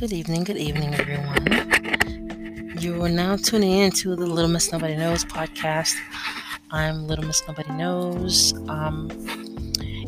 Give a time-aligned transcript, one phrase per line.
[0.00, 2.78] Good evening, good evening, everyone.
[2.80, 5.94] You are now tuning in to the Little Miss Nobody Knows podcast.
[6.70, 8.54] I'm Little Miss Nobody Knows.
[8.70, 9.10] Um,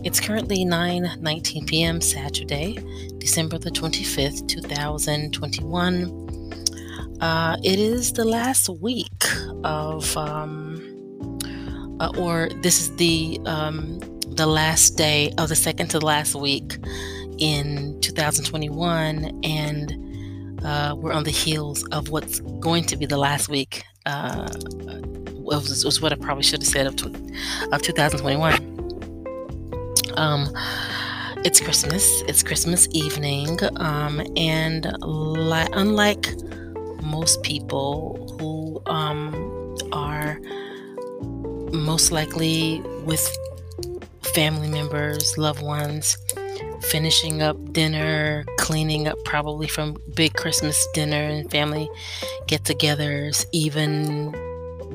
[0.03, 2.01] it's currently 9 19 p.m.
[2.01, 2.79] Saturday,
[3.19, 7.19] December the 25th, 2021.
[7.21, 9.25] Uh, it is the last week
[9.63, 11.39] of, um,
[12.01, 14.01] uh, or this is the um,
[14.37, 16.79] the last day of the second to last week
[17.39, 23.49] in 2021, and uh, we're on the heels of what's going to be the last
[23.49, 23.83] week.
[24.07, 24.49] Uh,
[25.39, 26.95] was, was what I probably should have said of,
[27.73, 28.53] of 2021.
[30.17, 30.49] Um,
[31.45, 32.23] it's Christmas.
[32.29, 36.29] It's Christmas evening, um, and li- unlike
[37.03, 40.39] most people who um, are
[41.73, 43.27] most likely with
[44.35, 46.17] family members, loved ones,
[46.83, 51.89] finishing up dinner, cleaning up probably from big Christmas dinner and family
[52.47, 54.33] get togethers, even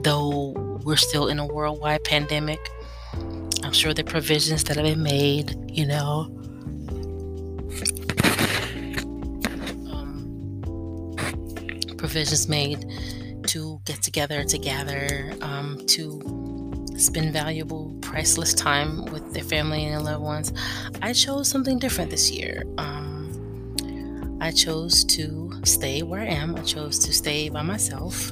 [0.03, 2.59] though we're still in a worldwide pandemic.
[3.63, 6.31] I'm sure the provisions that have been made, you know.
[9.91, 11.15] Um,
[11.97, 12.85] provisions made
[13.47, 16.46] to get together, to gather, um, to
[16.97, 20.53] spend valuable, priceless time with their family and their loved ones.
[21.01, 22.63] I chose something different this year.
[22.77, 26.55] Um, I chose to stay where I am.
[26.55, 28.31] I chose to stay by myself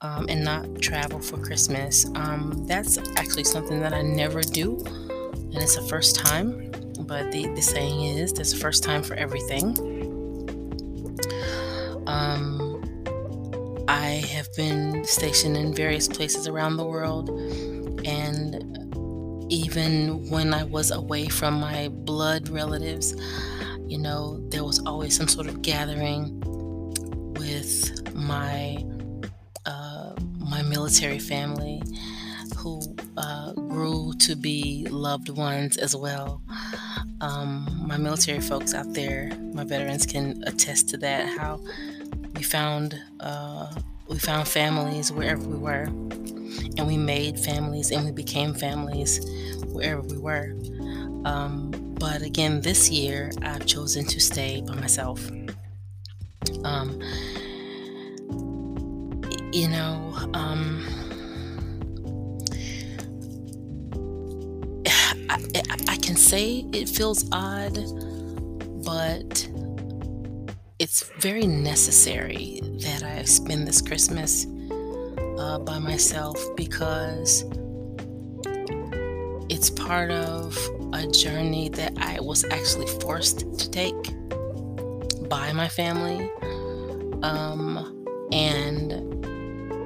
[0.00, 2.06] um, and not travel for Christmas.
[2.14, 6.70] Um, that's actually something that I never do, and it's the first time.
[7.00, 9.76] But the, the saying is, there's a first time for everything.
[12.06, 12.55] Um,
[14.06, 17.28] I have been stationed in various places around the world,
[18.06, 18.54] and
[19.52, 23.16] even when I was away from my blood relatives,
[23.88, 26.40] you know, there was always some sort of gathering
[27.34, 28.78] with my
[29.66, 31.82] uh, my military family,
[32.58, 32.80] who
[33.16, 36.40] uh, grew to be loved ones as well.
[37.20, 41.36] Um, my military folks out there, my veterans can attest to that.
[41.36, 41.60] How
[42.36, 43.74] we found uh,
[44.08, 45.84] we found families wherever we were,
[46.76, 49.20] and we made families, and we became families
[49.66, 50.54] wherever we were.
[51.24, 55.28] Um, but again, this year I've chosen to stay by myself.
[56.64, 57.00] Um,
[59.52, 60.84] you know, um,
[65.30, 65.40] I,
[65.88, 67.74] I can say it feels odd,
[68.84, 69.48] but
[70.96, 74.46] it's very necessary that I spend this Christmas
[75.38, 77.44] uh, by myself because
[79.50, 80.56] it's part of
[80.94, 83.92] a journey that I was actually forced to take
[85.28, 86.30] by my family.
[87.22, 88.92] Um, and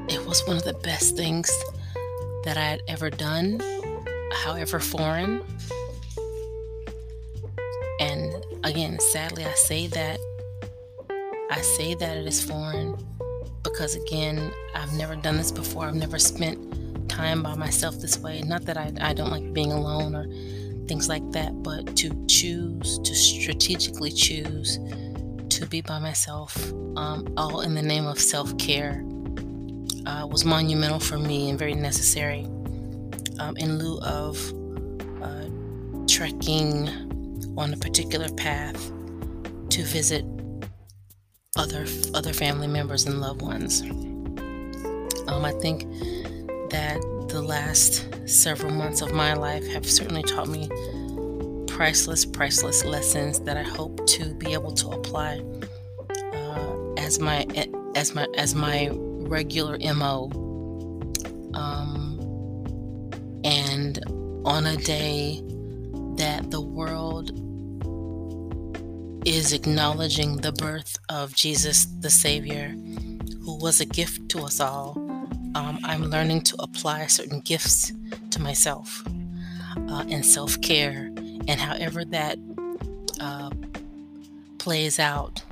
[0.09, 1.51] it was one of the best things
[2.45, 3.61] that I had ever done,
[4.45, 5.43] however foreign.
[7.99, 8.33] And
[8.63, 10.21] again, sadly, I say that
[11.61, 12.97] I say that it is foreign
[13.63, 15.85] because, again, I've never done this before.
[15.85, 18.41] I've never spent time by myself this way.
[18.41, 20.25] Not that I, I don't like being alone or
[20.87, 24.79] things like that, but to choose, to strategically choose
[25.51, 26.57] to be by myself,
[26.97, 29.05] um, all in the name of self care,
[30.07, 32.47] uh, was monumental for me and very necessary
[33.39, 34.39] um, in lieu of
[35.23, 35.45] uh,
[36.09, 36.89] trekking
[37.59, 38.91] on a particular path
[39.69, 40.25] to visit
[41.61, 41.85] other
[42.15, 43.83] other family members and loved ones.
[45.29, 45.83] Um, I think
[46.71, 50.69] that the last several months of my life have certainly taught me
[51.67, 55.43] priceless, priceless lessons that I hope to be able to apply
[56.33, 57.47] uh, as my
[57.95, 60.31] as my as my regular mo.
[61.53, 62.19] Um,
[63.45, 64.03] and
[64.47, 65.43] on a day
[66.17, 67.50] that the world
[69.25, 72.75] is acknowledging the birth of Jesus the Savior,
[73.43, 74.95] who was a gift to us all.
[75.55, 77.93] Um, I'm learning to apply certain gifts
[78.31, 79.03] to myself
[79.89, 81.11] uh, and self care,
[81.49, 82.39] and however that
[83.21, 83.51] uh,
[84.59, 85.43] plays out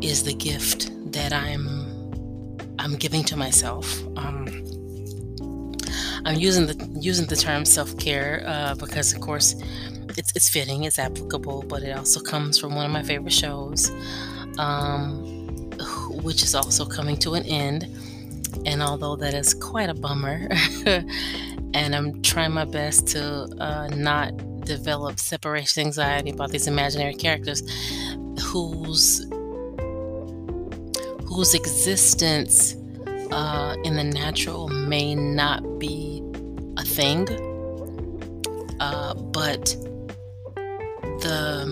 [0.00, 1.92] is the gift that I'm
[2.78, 4.02] I'm giving to myself.
[4.16, 4.48] Um,
[6.24, 9.54] I'm using the using the term self care uh, because, of course,
[10.18, 13.90] it's it's fitting, it's applicable, but it also comes from one of my favorite shows,
[14.58, 15.24] um,
[16.22, 17.88] which is also coming to an end.
[18.66, 20.48] And although that is quite a bummer,
[20.86, 27.62] and I'm trying my best to uh, not develop separation anxiety about these imaginary characters
[28.40, 29.26] whose
[31.26, 32.76] whose existence
[33.30, 36.22] uh, in the natural may not be
[36.76, 37.26] a thing,
[38.80, 39.74] uh, but
[41.22, 41.64] the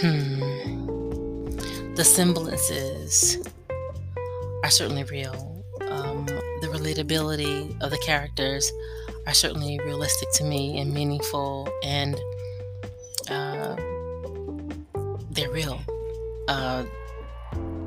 [0.00, 1.56] hmm,
[1.94, 3.38] the semblances
[4.64, 5.62] are certainly real.
[5.88, 8.72] Um, the relatability of the characters
[9.26, 12.14] are certainly realistic to me and meaningful, and
[13.28, 13.76] uh,
[15.30, 15.80] they're real.
[16.48, 16.84] Uh,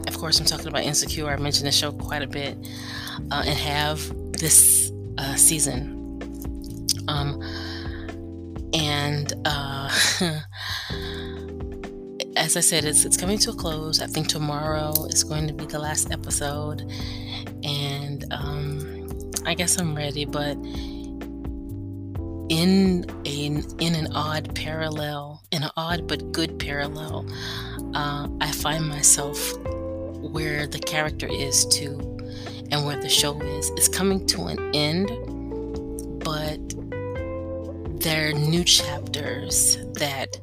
[0.08, 1.28] of course, I'm talking about Insecure.
[1.30, 2.56] I mentioned the show quite a bit
[3.32, 4.00] uh, and have
[4.34, 6.20] this uh, season.
[7.08, 7.42] Um,
[8.74, 9.79] and uh,
[12.50, 14.02] as I said, it's, it's coming to a close.
[14.02, 16.82] I think tomorrow is going to be the last episode.
[17.64, 19.08] And um,
[19.46, 20.58] I guess I'm ready, but
[22.50, 27.28] in a in an odd parallel, in an odd but good parallel,
[27.94, 29.56] uh, I find myself
[30.34, 32.00] where the character is to
[32.72, 33.70] and where the show is.
[33.78, 35.10] It's coming to an end,
[36.24, 36.60] but
[38.02, 40.40] there are new chapters that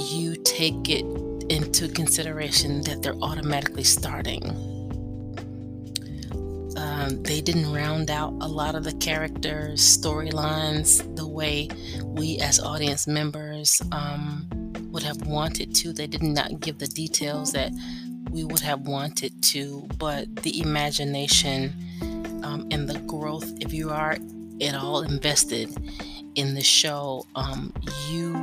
[0.00, 1.04] you take it
[1.50, 4.44] into consideration that they're automatically starting.
[6.76, 11.68] Um, they didn't round out a lot of the characters' storylines the way
[12.04, 14.48] we as audience members um,
[14.90, 15.92] would have wanted to.
[15.92, 17.72] They did not give the details that
[18.30, 21.74] we would have wanted to, but the imagination
[22.44, 24.16] um, and the growth, if you are
[24.60, 25.74] at all invested
[26.36, 27.72] in the show, um,
[28.08, 28.34] you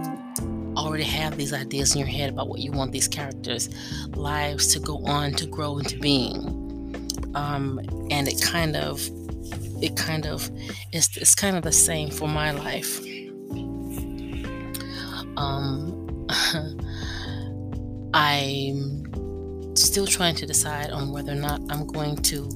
[0.78, 3.70] already have these ideas in your head about what you want these characters'
[4.16, 6.66] lives to go on to grow into being.
[7.36, 7.80] Um,
[8.10, 9.02] and it kind of,
[9.82, 10.50] it kind of,
[10.92, 13.00] it's, it's kind of the same for my life.
[15.38, 16.28] Um,
[18.14, 22.50] I'm still trying to decide on whether or not I'm going to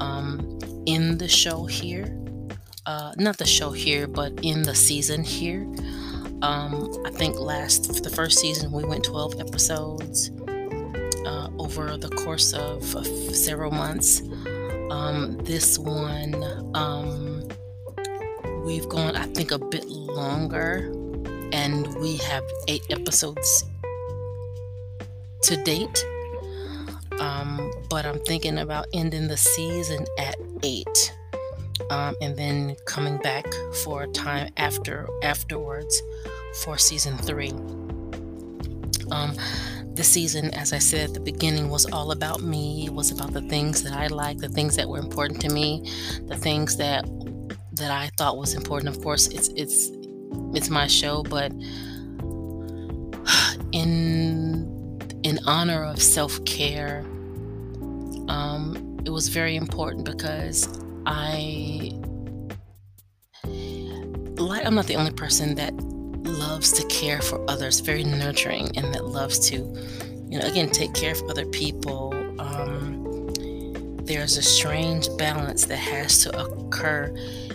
[0.00, 2.14] um, end the show here.
[2.86, 5.66] Uh, not the show here, but in the season here.
[6.42, 10.30] Um, I think last the first season we went 12 episodes
[11.26, 14.22] uh, over the course of, of several months.
[14.90, 16.42] Um, this one
[16.74, 17.48] um,
[18.64, 20.92] we've gone I think a bit longer,
[21.52, 23.64] and we have eight episodes
[25.42, 26.06] to date.
[27.18, 31.14] Um, but I'm thinking about ending the season at eight,
[31.90, 33.46] um, and then coming back
[33.84, 36.02] for a time after afterwards
[36.62, 37.52] for season three.
[39.10, 39.34] Um,
[39.94, 42.86] the season, as I said at the beginning, was all about me.
[42.86, 45.82] It was about the things that I liked, the things that were important to me,
[46.26, 47.04] the things that
[47.72, 48.94] that I thought was important.
[48.94, 49.90] Of course, it's it's
[50.54, 51.52] it's my show, but
[53.72, 57.00] in in honor of self care,
[58.28, 60.68] um, it was very important because
[61.08, 61.90] I,
[64.36, 65.72] like, I'm not the only person that
[66.22, 70.92] loves to care for others, very nurturing, and that loves to, you know, again, take
[70.92, 72.12] care of other people.
[72.38, 73.26] Um,
[74.04, 77.14] there's a strange balance that has to occur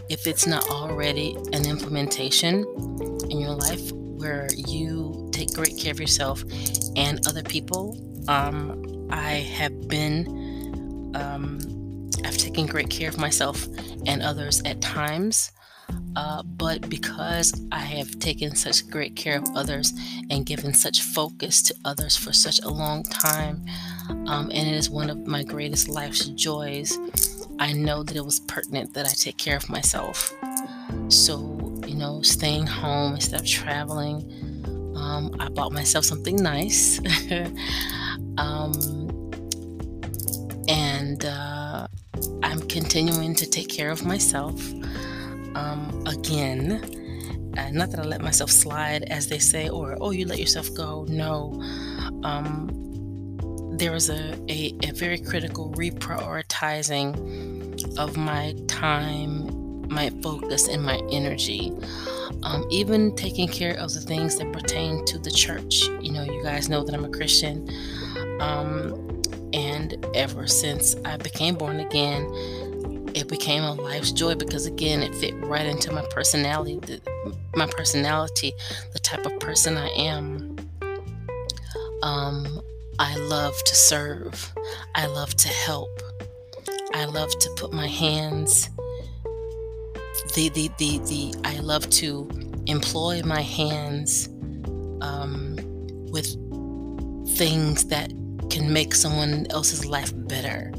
[0.10, 2.66] if it's not already an implementation
[3.30, 6.44] in your life where you take great care of yourself
[6.96, 7.98] and other people.
[8.28, 11.60] Um, I have been, um,
[12.26, 13.68] I've taken great care of myself
[14.06, 15.52] and others at times.
[16.16, 19.94] Uh, but because I have taken such great care of others
[20.30, 23.66] and given such focus to others for such a long time,
[24.28, 26.98] um, and it is one of my greatest life's joys,
[27.60, 30.34] I know that it was pertinent that I take care of myself.
[31.10, 37.00] So, you know, staying home instead of traveling, um, I bought myself something nice.
[38.38, 38.72] um,
[40.68, 41.63] and uh,
[42.74, 44.60] continuing to take care of myself.
[45.56, 46.82] Um, again,
[47.58, 50.74] uh, not that I let myself slide, as they say, or oh, you let yourself
[50.74, 51.06] go.
[51.08, 51.62] No.
[52.24, 52.70] Um,
[53.78, 57.10] there was a, a, a very critical reprioritizing
[57.98, 61.72] of my time, my focus, and my energy
[62.44, 65.84] um, even taking care of the things that pertain to the church.
[66.02, 67.70] You know, you guys know that I'm a Christian.
[68.40, 69.22] Um,
[69.54, 72.26] and ever since I became born again,
[73.16, 77.02] it became a life's joy because again, it fit right into my personality, the,
[77.56, 78.54] my personality,
[78.94, 80.58] the type of person I am.
[82.02, 82.62] Um,
[83.00, 84.54] I love to serve.
[84.96, 85.90] I love to help.
[86.94, 88.70] I love to put my hands
[90.34, 92.30] the the the, the I love to
[92.66, 94.30] employ my hands
[95.02, 95.58] um,
[96.12, 96.28] with
[97.38, 98.12] things that
[98.50, 100.72] can make someone else's life better.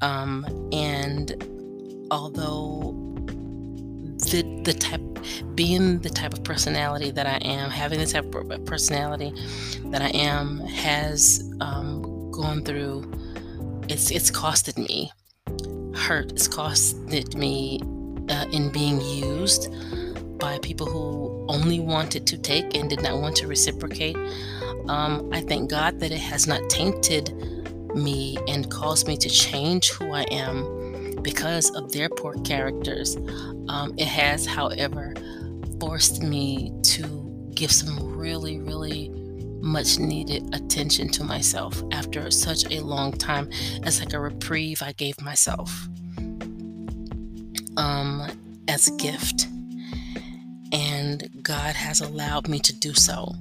[0.00, 1.32] Um, and
[2.10, 2.94] although
[4.18, 5.00] the the type
[5.54, 9.32] being the type of personality that I am, having the type of personality
[9.86, 13.10] that I am, has um, gone through.
[13.88, 15.12] It's it's costed me
[15.96, 16.32] hurt.
[16.32, 17.80] It's costed me
[18.28, 19.72] uh, in being used
[20.38, 24.16] by people who only wanted to take and did not want to reciprocate.
[24.88, 27.30] Um, I thank God that it has not tainted
[27.96, 33.16] me and caused me to change who I am because of their poor characters.
[33.68, 35.14] Um, it has, however,
[35.80, 39.10] forced me to give some really, really
[39.60, 43.48] much needed attention to myself after such a long time.
[43.82, 45.88] It's like a reprieve I gave myself
[47.76, 48.30] um,
[48.68, 49.48] as a gift.
[50.72, 53.34] And God has allowed me to do so.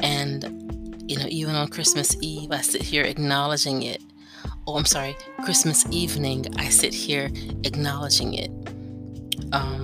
[0.00, 4.02] And, you know, even on Christmas Eve, I sit here acknowledging it.
[4.66, 7.30] Oh, I'm sorry, Christmas evening, I sit here
[7.64, 8.50] acknowledging it.
[9.52, 9.82] Um,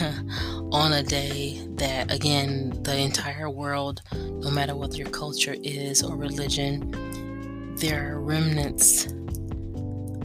[0.72, 6.16] on a day that, again, the entire world, no matter what your culture is or
[6.16, 6.92] religion,
[7.76, 9.08] there are remnants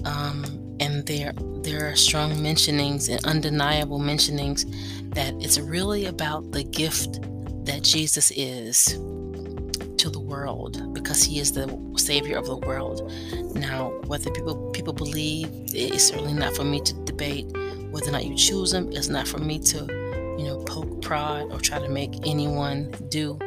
[0.06, 0.46] um,
[0.80, 1.34] and there
[1.64, 4.66] there are strong mentionings and undeniable mentionings
[5.14, 7.20] that it's really about the gift
[7.66, 8.86] that Jesus is
[9.98, 13.12] to the world because he is the savior of the world.
[13.56, 17.46] Now, whether people people believe it's certainly not for me to debate
[17.92, 18.92] whether or not you choose him.
[18.92, 19.78] It's not for me to,
[20.40, 23.38] you know, poke, prod, or try to make anyone do.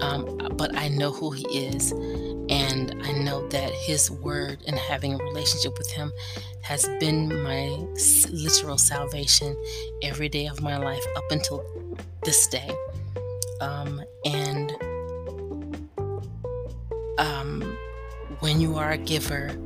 [0.00, 5.14] Um, but I know who he is, and I know that his word and having
[5.14, 6.12] a relationship with him
[6.62, 7.68] has been my
[8.30, 9.56] literal salvation
[10.02, 11.64] every day of my life up until
[12.24, 12.70] this day.
[13.64, 14.72] Um, and
[17.16, 17.78] um,
[18.40, 19.56] when you are a giver,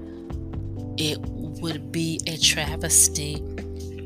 [0.97, 3.43] it would be a travesty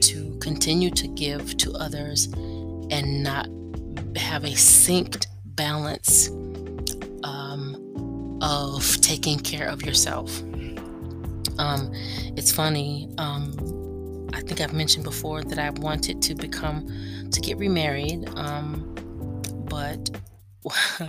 [0.01, 2.25] to continue to give to others
[2.91, 3.49] and not
[4.17, 6.31] have a synced balance
[7.23, 10.41] um, of taking care of yourself.
[11.59, 11.93] Um,
[12.35, 13.11] it's funny.
[13.19, 16.87] Um, I think I've mentioned before that I wanted to become
[17.31, 18.95] to get remarried, um,
[19.73, 20.11] but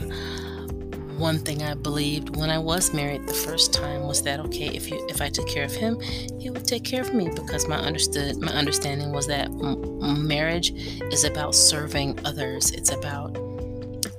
[1.17, 4.89] one thing I believed when I was married the first time was that okay, if
[4.89, 6.00] you if I took care of him,
[6.39, 10.72] he would take care of me because my understood my understanding was that m- marriage
[11.12, 12.72] is about serving others.
[12.72, 13.36] It's about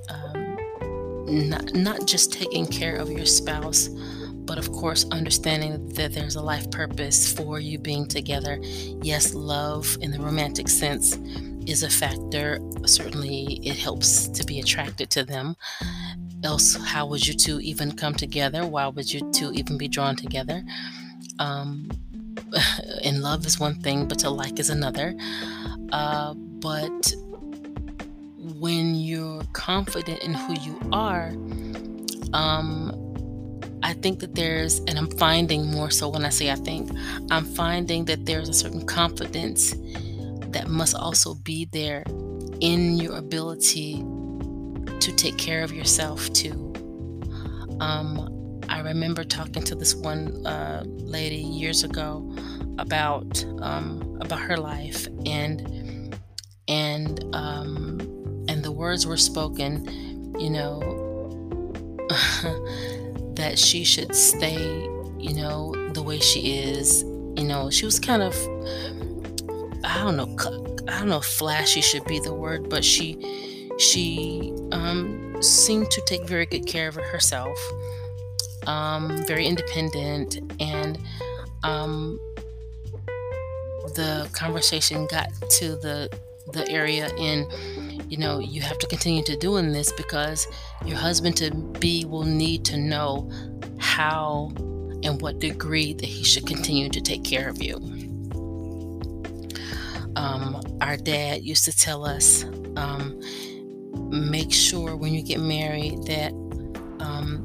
[0.09, 3.87] um, not, not just taking care of your spouse,
[4.45, 8.59] but of course, understanding that there's a life purpose for you being together.
[9.01, 11.17] Yes, love in the romantic sense
[11.67, 12.59] is a factor.
[12.85, 15.55] Certainly, it helps to be attracted to them.
[16.43, 18.65] Else, how would you two even come together?
[18.65, 20.63] Why would you two even be drawn together?
[21.39, 21.89] Um,
[23.21, 25.15] love is one thing, but to like is another.
[25.91, 27.13] Uh, but
[28.59, 31.29] when you're confident in who you are,
[32.33, 33.01] um,
[33.83, 36.91] I think that there's, and I'm finding more so when I say I think,
[37.29, 39.75] I'm finding that there's a certain confidence
[40.55, 42.03] that must also be there
[42.61, 44.05] in your ability
[45.01, 46.73] to take care of yourself too.
[47.81, 52.33] Um, I remember talking to this one uh, lady years ago
[52.79, 56.15] about um, about her life and
[56.69, 57.99] and um,
[58.47, 60.79] and the words were spoken, you know,
[63.35, 64.57] that she should stay,
[65.19, 67.03] you know, the way she is.
[67.35, 68.33] You know, she was kind of,
[69.85, 75.41] I don't know, I don't know flashy should be the word, but she, she um,
[75.41, 77.57] seemed to take very good care of herself,
[78.67, 80.99] um, very independent, and
[81.63, 82.19] um,
[83.95, 86.09] the conversation got to the
[86.53, 87.49] the area in
[88.09, 90.47] you know, you have to continue to doing this because
[90.85, 93.29] your husband to be will need to know
[93.77, 94.51] how
[95.03, 97.77] and what degree that he should continue to take care of you.
[100.15, 102.43] Um, our dad used to tell us,
[102.75, 103.19] um,
[104.09, 106.31] make sure when you get married that
[106.99, 107.43] um,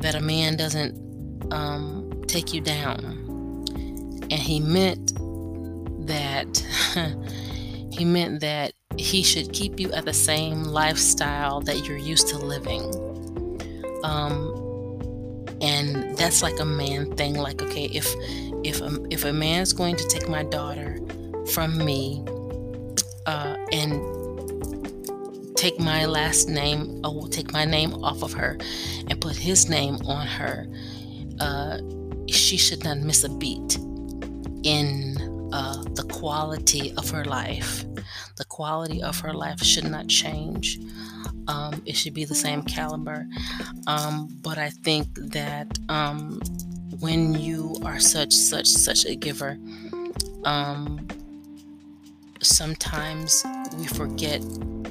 [0.00, 0.94] that a man doesn't
[1.52, 3.02] um, take you down,
[4.30, 5.14] and he meant
[6.06, 6.58] that
[7.92, 12.38] he meant that he should keep you at the same lifestyle that you're used to
[12.38, 12.82] living.
[14.02, 14.56] Um,
[15.60, 17.34] and that's like a man thing.
[17.34, 18.14] Like, okay, if
[18.64, 20.98] if a, if a man's going to take my daughter
[21.52, 22.24] from me
[23.26, 24.00] uh, and
[25.56, 28.56] take my last name, or take my name off of her
[29.08, 30.66] and put his name on her,
[31.40, 31.78] uh,
[32.28, 33.76] she should not miss a beat
[34.62, 35.16] in
[35.52, 37.84] uh, the quality of her life.
[38.36, 40.78] The quality of her life should not change.
[41.48, 43.26] Um, it should be the same caliber.
[43.86, 46.40] Um, but I think that um,
[47.00, 49.58] when you are such, such, such a giver,
[50.44, 51.06] um,
[52.42, 53.44] sometimes
[53.76, 54.42] we forget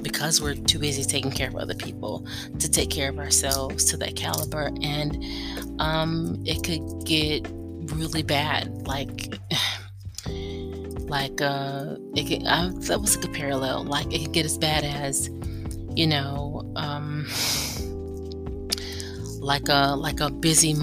[0.02, 2.26] because we're too busy taking care of other people
[2.58, 4.70] to take care of ourselves to that caliber.
[4.82, 5.22] And
[5.78, 7.46] um, it could get
[7.94, 8.86] really bad.
[8.86, 9.34] Like
[11.08, 13.84] like uh it could, I, that was a good parallel.
[13.84, 15.28] Like it could get as bad as
[15.96, 17.26] you know um
[19.40, 20.74] like a like a busy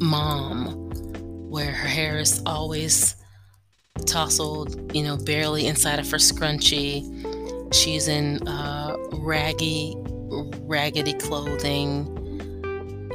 [0.00, 0.76] mom
[1.50, 3.16] where her hair is always
[4.06, 7.04] tousled, you know, barely inside of her scrunchie.
[7.72, 9.94] She's in uh, raggy,
[10.62, 12.16] raggedy clothing.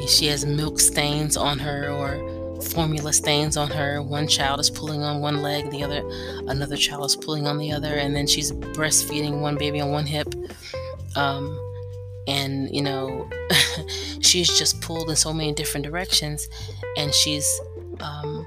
[0.08, 4.02] She has milk stains on her or formula stains on her.
[4.02, 6.04] One child is pulling on one leg, the other,
[6.48, 10.06] another child is pulling on the other, and then she's breastfeeding one baby on one
[10.06, 10.34] hip.
[11.16, 11.60] Um,
[12.28, 13.30] and you know,
[14.22, 16.48] she's just pulled in so many different directions,
[16.98, 17.48] and she's
[18.00, 18.46] um,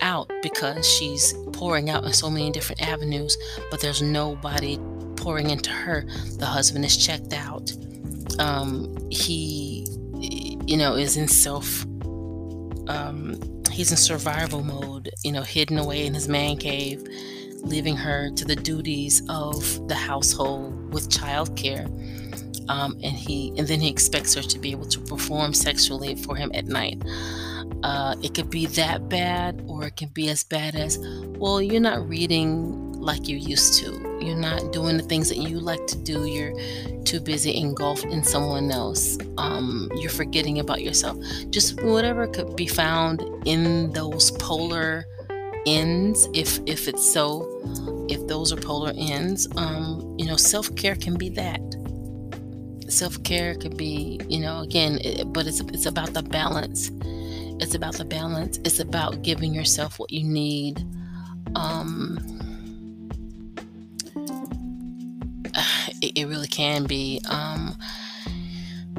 [0.00, 3.36] out because she's pouring out in so many different avenues,
[3.70, 4.78] but there's nobody
[5.16, 6.04] pouring into her.
[6.38, 7.72] The husband is checked out.
[8.38, 9.86] Um, he,
[10.66, 11.84] you know, is in self.
[12.88, 13.38] Um,
[13.70, 15.10] he's in survival mode.
[15.24, 17.02] You know, hidden away in his man cave,
[17.62, 21.86] leaving her to the duties of the household with childcare.
[22.68, 26.36] Um, and he, and then he expects her to be able to perform sexually for
[26.36, 27.02] him at night.
[27.82, 30.98] Uh, it could be that bad, or it can be as bad as,
[31.38, 34.18] well, you're not reading like you used to.
[34.20, 36.26] You're not doing the things that you like to do.
[36.26, 36.52] You're
[37.04, 39.18] too busy engulfed in someone else.
[39.38, 41.16] Um, you're forgetting about yourself.
[41.48, 45.06] Just whatever could be found in those polar
[45.66, 50.94] ends, if if it's so, if those are polar ends, um, you know, self care
[50.94, 51.60] can be that.
[52.88, 56.90] Self care could be, you know, again, it, but it's it's about the balance
[57.60, 58.58] it's about the balance.
[58.64, 60.84] It's about giving yourself what you need.
[61.54, 62.18] Um,
[66.00, 67.20] it, it really can be.
[67.28, 67.76] Um,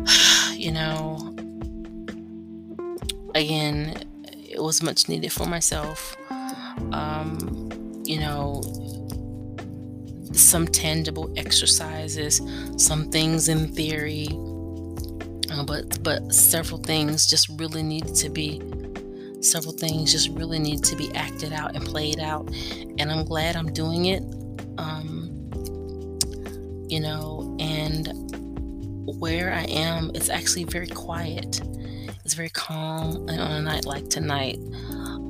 [0.54, 1.36] you know,
[3.36, 3.96] again,
[4.26, 6.16] it was much needed for myself.
[6.92, 7.70] Um,
[8.06, 8.62] you know,
[10.34, 12.42] some tangible exercises,
[12.78, 14.28] some things in theory,
[15.52, 18.62] uh, but but several things just really needed to be
[19.42, 22.48] several things just really need to be acted out and played out.
[23.00, 24.24] And i'm glad i'm doing it
[24.78, 25.50] um,
[26.88, 28.14] you know and
[29.20, 31.62] where i am it's actually very quiet.
[32.24, 34.58] It's very calm and on a night like tonight.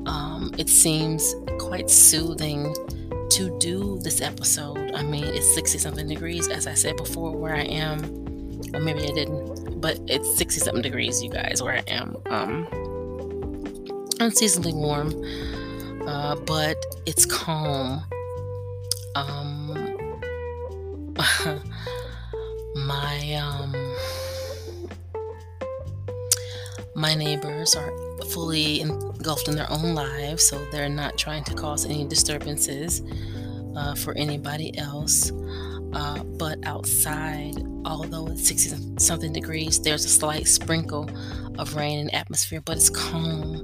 [0.06, 2.76] Um, it seems quite soothing
[3.32, 4.92] to do this episode.
[4.94, 8.04] I mean it's 60 something degrees as i said before where i am.
[8.74, 9.41] Or maybe i didn't
[9.82, 12.16] but it's 60 something degrees, you guys, where I am.
[12.30, 12.68] Um,
[14.20, 15.12] unseasonably warm,
[16.08, 18.04] uh, but it's calm.
[19.16, 19.74] Um,
[22.76, 23.76] my um,
[26.96, 27.92] my neighbors are
[28.30, 33.02] fully engulfed in their own lives, so they're not trying to cause any disturbances
[33.76, 35.32] uh, for anybody else.
[35.94, 41.10] Uh, but outside, although it's 60 something degrees, there's a slight sprinkle
[41.58, 43.64] of rain in the atmosphere, but it's calm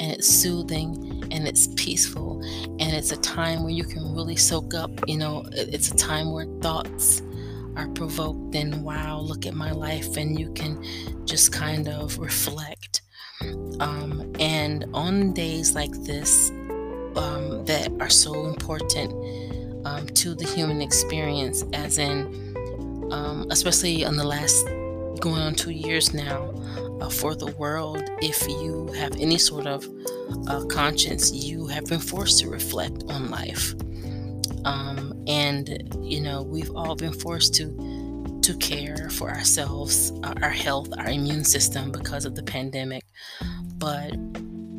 [0.00, 2.40] and it's soothing and it's peaceful.
[2.78, 6.32] And it's a time where you can really soak up, you know, it's a time
[6.32, 7.22] where thoughts
[7.76, 10.84] are provoked and wow, look at my life, and you can
[11.24, 13.02] just kind of reflect.
[13.78, 16.50] Um, and on days like this
[17.16, 19.12] um, that are so important
[19.86, 22.49] um, to the human experience, as in,
[23.10, 24.66] um, especially in the last
[25.20, 26.50] going on two years now
[27.00, 28.02] uh, for the world.
[28.22, 29.86] If you have any sort of
[30.48, 33.74] uh, conscience, you have been forced to reflect on life.
[34.64, 40.50] Um, and you know we've all been forced to to care for ourselves, uh, our
[40.50, 43.04] health, our immune system because of the pandemic.
[43.76, 44.14] But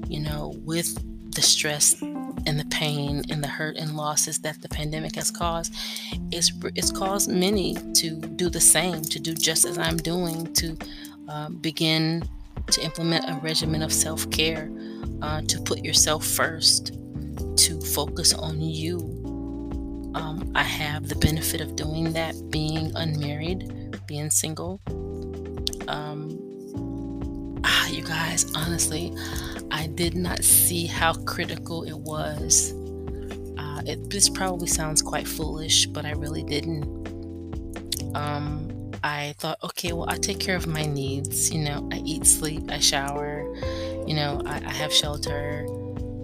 [0.08, 0.94] you know, with
[1.34, 2.02] the stress
[2.46, 5.74] and the pain and the hurt and losses that the pandemic has caused,
[6.32, 10.78] it's, it's caused many to do the same, to do just as I'm doing, to
[11.28, 12.24] uh, begin
[12.68, 14.72] to implement a regimen of self care,
[15.22, 16.98] uh, to put yourself first,
[17.58, 19.22] to focus on you,
[20.14, 24.82] um, I have the benefit of doing that, being unmarried, being single.
[25.88, 26.51] Um,
[28.02, 29.14] you guys, honestly,
[29.70, 32.74] I did not see how critical it was.
[33.58, 36.84] Uh, it, this probably sounds quite foolish, but I really didn't.
[38.16, 41.54] Um, I thought, okay, well, I take care of my needs.
[41.54, 43.44] You know, I eat, sleep, I shower,
[44.08, 45.66] you know, I, I have shelter,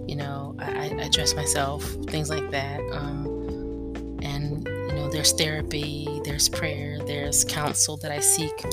[0.08, 2.80] you know, I, I, dress myself, things like that.
[2.92, 8.64] Um, and, you know, there's therapy, there's prayer, there's counsel that I seek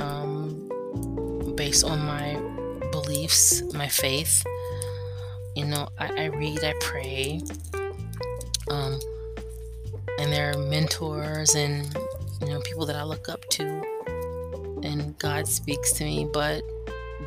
[0.00, 0.29] um,
[1.50, 2.40] based on my
[2.92, 4.44] beliefs, my faith.
[5.54, 7.40] You know, I, I read, I pray.
[8.70, 8.98] Um,
[10.18, 11.86] and there are mentors and
[12.40, 13.64] you know, people that I look up to,
[14.82, 16.62] and God speaks to me, but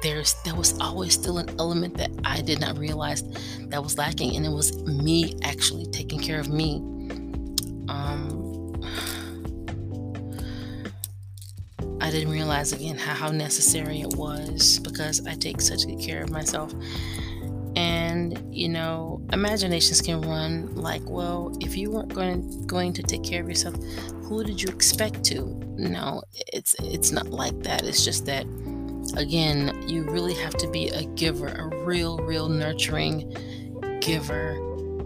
[0.02, 3.24] there's there was always still an element that I did not realize
[3.68, 6.82] that was lacking, and it was me actually taking care of me.
[12.20, 16.74] Didn't realize again how, necessary it was because I take such good care of myself.
[17.76, 23.24] And you know, imaginations can run like, well, if you weren't going going to take
[23.24, 23.76] care of yourself,
[24.26, 25.46] who did you expect to?
[25.78, 26.22] No,
[26.54, 27.84] it's it's not like that.
[27.84, 28.46] It's just that
[29.18, 33.36] again, you really have to be a giver, a real, real nurturing
[34.02, 34.56] giver,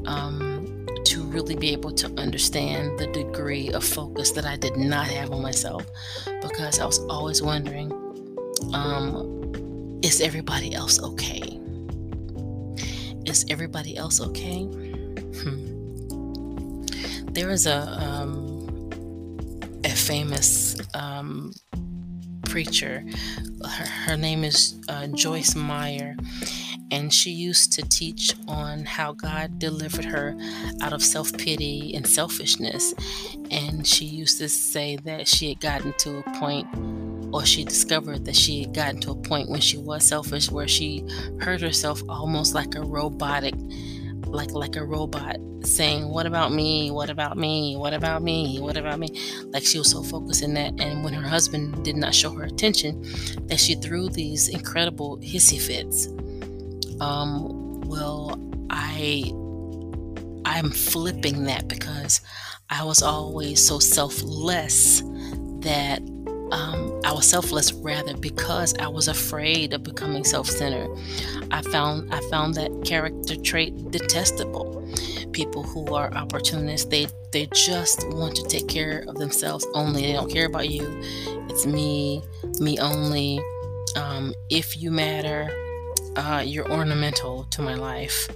[0.06, 0.47] um,
[1.28, 5.42] really be able to understand the degree of focus that I did not have on
[5.42, 5.86] myself,
[6.42, 7.92] because I was always wondering,
[8.74, 11.60] um, is everybody else okay?
[13.26, 14.64] Is everybody else okay?
[14.64, 15.78] Hmm.
[17.34, 18.58] There is a um,
[19.84, 21.54] a famous um,
[22.46, 23.04] preacher.
[23.64, 26.16] Her, her, name is uh, Joyce Meyer,
[26.92, 30.38] and she used to teach on how God delivered her
[30.82, 32.94] out of self pity and selfishness.
[33.52, 36.68] And she used to say that she had gotten to a point,
[37.34, 40.68] or she discovered that she had gotten to a point when she was selfish, where
[40.68, 41.04] she
[41.40, 43.54] heard herself almost like a robotic
[44.26, 46.92] like like a robot saying what about me?
[46.92, 47.76] What about me?
[47.76, 48.60] What about me?
[48.60, 49.10] What about me?
[49.46, 52.44] Like she was so focused in that and when her husband did not show her
[52.44, 53.02] attention
[53.48, 56.10] that she threw these incredible hissy fits
[57.02, 59.32] um well i
[60.46, 62.22] i'm flipping that because
[62.70, 65.02] i was always so selfless
[65.62, 66.02] that
[66.52, 70.90] um, I was selfless rather because I was afraid of becoming self-centered.
[71.52, 74.88] I found I found that character trait detestable.
[75.34, 80.04] People who are opportunists, they they just want to take care of themselves only.
[80.04, 80.86] They don't care about you.
[81.50, 82.24] It's me,
[82.60, 83.42] me only.
[83.96, 85.50] Um, if you matter,
[86.18, 88.28] uh, you're ornamental to my life.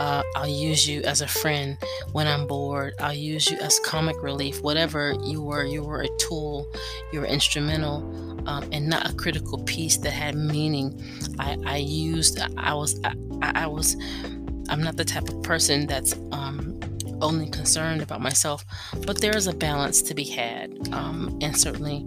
[0.00, 1.76] Uh, I'll use you as a friend
[2.12, 2.94] when I'm bored.
[2.98, 4.62] I'll use you as comic relief.
[4.62, 6.66] Whatever you were, you were a tool.
[7.12, 7.98] You were instrumental,
[8.48, 11.00] um, and not a critical piece that had meaning.
[11.38, 12.40] I, I used.
[12.56, 12.98] I was.
[13.04, 13.96] I, I, was.
[14.70, 16.80] I'm not the type of person that's um,
[17.20, 18.64] only concerned about myself,
[19.06, 22.06] but there is a balance to be had, um, and certainly,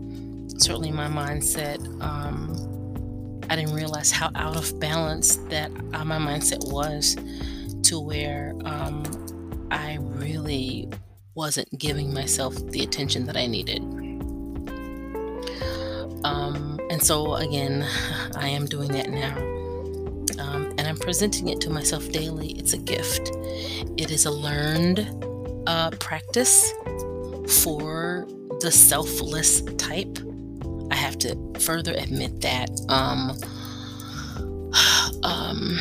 [0.57, 1.79] certainly, my mindset.
[2.01, 2.74] Um,
[3.49, 7.15] I didn't realize how out of balance that uh, my mindset was
[7.83, 9.03] to where um,
[9.71, 10.89] I really
[11.35, 13.81] wasn't giving myself the attention that I needed.
[16.23, 17.87] Um, and so, again,
[18.35, 19.35] I am doing that now.
[20.43, 22.51] Um, and I'm presenting it to myself daily.
[22.53, 23.31] It's a gift,
[23.97, 25.07] it is a learned
[25.67, 26.73] uh, practice
[27.63, 28.27] for
[28.61, 30.17] the selfless type.
[31.25, 32.69] To further admit that.
[32.87, 33.31] Um,
[35.23, 35.79] um,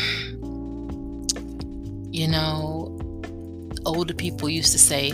[2.11, 2.99] you know,
[3.85, 5.13] older people used to say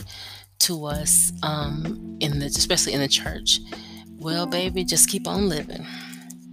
[0.61, 3.59] to us, um, in the especially in the church,
[4.19, 5.85] "Well, baby, just keep on living."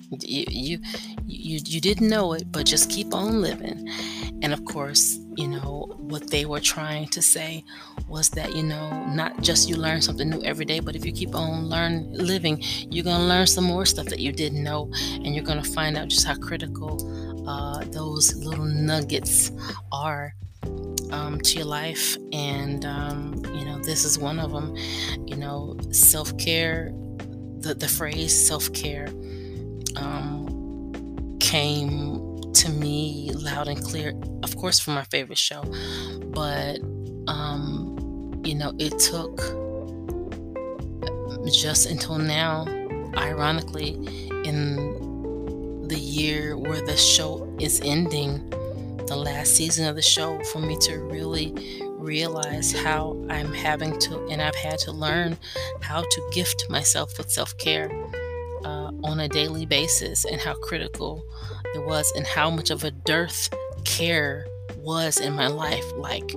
[0.10, 0.80] You,
[1.26, 3.88] you you didn't know it, but just keep on living.
[4.42, 7.64] And of course, you know what they were trying to say
[8.08, 11.12] was that you know not just you learn something new every day, but if you
[11.12, 15.36] keep on learn living, you're gonna learn some more stuff that you didn't know, and
[15.36, 16.96] you're gonna find out just how critical
[17.48, 19.52] uh, those little nuggets
[19.92, 20.34] are
[21.12, 22.18] um, to your life.
[22.34, 24.76] And, um, you know, this is one of them.
[25.26, 26.92] You know, self care,
[27.60, 29.08] the, the phrase self care
[29.98, 35.64] um, came to me loud and clear, of course, from my favorite show.
[36.28, 36.80] But,
[37.28, 39.38] um, you know, it took
[41.52, 42.66] just until now,
[43.16, 43.94] ironically,
[44.44, 48.50] in the year where the show is ending
[49.08, 54.28] the last season of the show for me to really realize how I'm having to,
[54.28, 55.38] and I've had to learn
[55.82, 57.90] how to gift myself with self care
[59.04, 61.24] on a daily basis, and how critical
[61.76, 63.50] it was, and how much of a dearth
[63.86, 64.46] care
[64.78, 65.86] was in my life.
[65.96, 66.36] Like,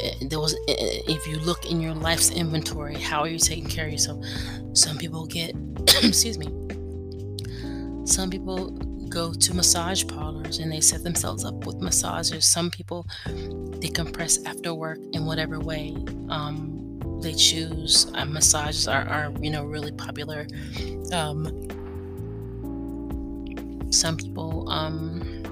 [0.00, 3.38] eh, there was, eh, eh, if you look in your life's inventory, how are you
[3.38, 4.24] taking care of yourself?
[4.72, 5.54] Some people get,
[6.02, 6.48] excuse me,
[8.06, 8.70] some people
[9.10, 12.44] go to massage parlors and they set themselves up with massagers.
[12.44, 15.96] Some people decompress after work in whatever way
[16.28, 16.79] um,
[17.20, 18.10] they choose.
[18.14, 20.46] Uh, massages are, are, you know, really popular.
[21.12, 21.68] Um,
[23.90, 25.42] some people, um,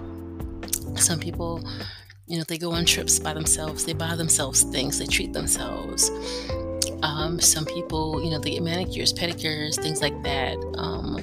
[0.96, 1.62] some people,
[2.26, 3.84] you know, they go on trips by themselves.
[3.84, 4.98] They buy themselves things.
[4.98, 6.10] They treat themselves.
[7.02, 10.56] Um, some people, you know, they get manicures, pedicures, things like that.
[10.76, 11.18] Um,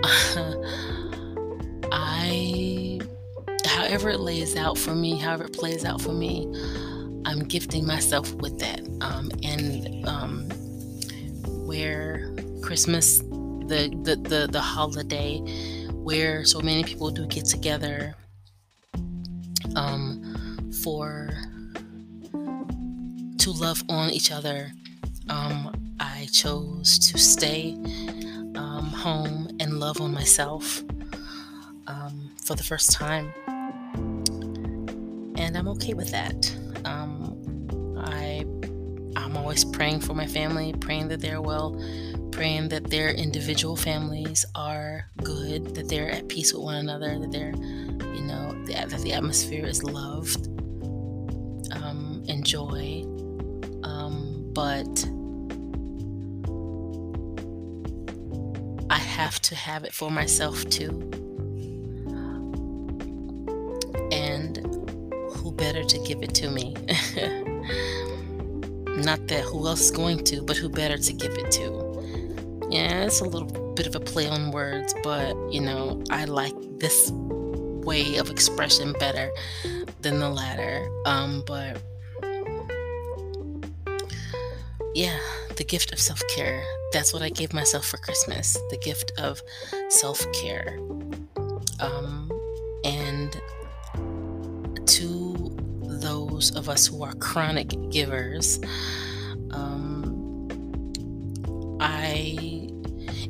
[1.92, 3.00] I,
[3.64, 6.46] however it lays out for me, however it plays out for me,
[7.28, 8.80] I'm gifting myself with that.
[9.02, 10.48] Um, and um,
[11.66, 15.40] where Christmas, the, the the the holiday,
[15.92, 18.14] where so many people do get together
[19.76, 21.28] um, for
[23.38, 24.72] to love on each other.
[25.28, 27.74] Um, I chose to stay
[28.54, 30.82] um, home and love on myself
[31.86, 33.34] um, for the first time.
[35.36, 36.57] And I'm okay with that.
[36.84, 38.44] Um, I,
[39.16, 41.80] I'm always praying for my family, praying that they're well,
[42.32, 47.32] praying that their individual families are good, that they're at peace with one another, that
[47.32, 47.54] they're,
[48.14, 50.46] you know, that, that the atmosphere is loved
[51.72, 53.02] um, and joy.
[53.82, 55.04] Um, but
[58.90, 61.10] I have to have it for myself too.
[66.08, 66.72] Give it to me?
[69.04, 72.66] Not that who else is going to, but who better to give it to?
[72.70, 76.54] Yeah, it's a little bit of a play on words, but you know, I like
[76.78, 79.30] this way of expression better
[80.00, 80.88] than the latter.
[81.04, 81.80] Um, but
[84.94, 85.20] yeah,
[85.56, 86.64] the gift of self care.
[86.92, 89.42] That's what I gave myself for Christmas the gift of
[89.90, 90.78] self care.
[91.80, 92.30] Um,
[92.84, 93.38] and
[96.38, 98.60] those of us who are chronic givers,
[99.50, 100.46] um,
[101.80, 102.68] I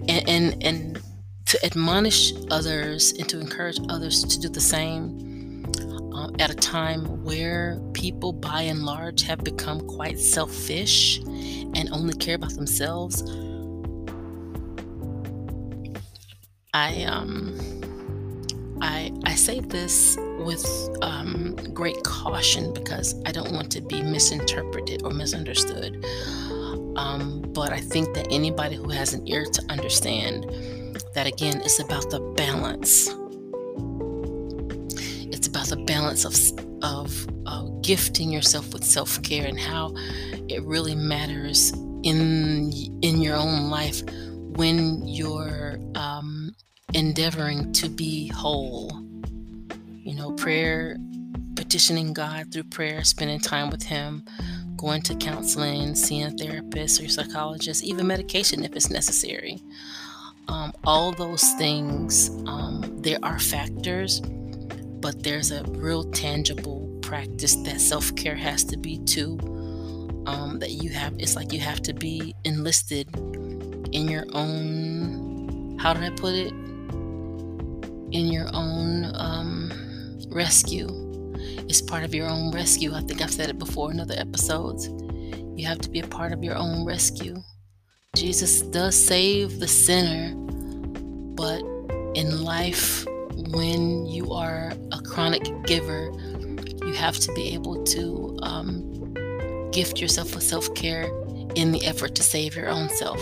[0.07, 1.03] and, and and
[1.47, 5.64] to admonish others and to encourage others to do the same
[6.12, 11.18] um, at a time where people by and large have become quite selfish
[11.75, 13.23] and only care about themselves.
[16.75, 17.78] I um
[19.24, 20.64] I say this with
[21.02, 26.04] um, great caution because I don't want to be misinterpreted or misunderstood.
[26.96, 30.44] Um, but I think that anybody who has an ear to understand
[31.14, 33.09] that again, it's about the balance.
[35.33, 36.35] It's about the balance of
[36.83, 39.94] of uh, gifting yourself with self care and how
[40.48, 44.02] it really matters in in your own life
[44.57, 46.54] when you're um,
[46.94, 49.08] endeavoring to be whole.
[50.09, 50.97] You know, prayer,
[51.55, 54.25] petitioning God through prayer, spending time with Him,
[54.79, 59.61] going to counseling, seeing a therapist or psychologist, even medication if it's necessary.
[60.49, 67.79] Um, all those things, um, there are factors, but there's a real tangible practice that
[67.79, 69.38] self care has to be too.
[70.25, 73.14] Um, that you have, it's like you have to be enlisted
[73.92, 76.55] in your own, how did I put it?
[78.11, 79.88] In your own um,
[80.31, 80.88] rescue.
[81.69, 82.95] It's part of your own rescue.
[82.95, 84.88] I think I've said it before in other episodes.
[85.57, 87.37] You have to be a part of your own rescue.
[88.17, 90.35] Jesus does save the sinner,
[91.35, 91.62] but
[92.14, 93.05] in life,
[93.51, 96.11] when you are a chronic giver,
[96.85, 101.11] you have to be able to um, gift yourself with self care
[101.55, 103.21] in the effort to save your own self.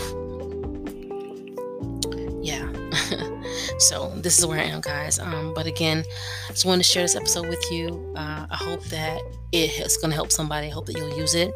[3.79, 5.19] So this is where I am, guys.
[5.19, 6.03] Um, but again,
[6.45, 8.13] I just wanted to share this episode with you.
[8.15, 10.67] Uh, I hope that it is going to help somebody.
[10.67, 11.51] I hope that you'll use it.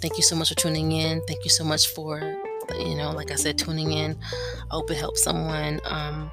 [0.00, 1.22] Thank you so much for tuning in.
[1.26, 2.20] Thank you so much for,
[2.78, 4.18] you know, like I said, tuning in.
[4.70, 5.80] I hope it helps someone.
[5.84, 6.30] Um,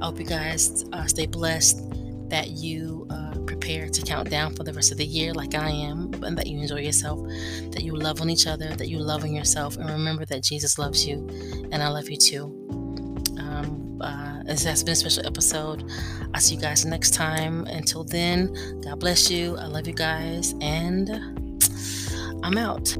[0.00, 1.82] I hope you guys uh, stay blessed.
[2.28, 5.70] That you uh, prepare to count down for the rest of the year like I
[5.70, 7.20] am, and that you enjoy yourself,
[7.70, 10.76] that you love on each other, that you love on yourself, and remember that Jesus
[10.76, 11.24] loves you,
[11.70, 12.55] and I love you too.
[14.00, 15.90] Uh, this has been a special episode.
[16.34, 17.64] I'll see you guys next time.
[17.66, 19.56] Until then, God bless you.
[19.56, 21.10] I love you guys, and
[22.42, 22.96] I'm out.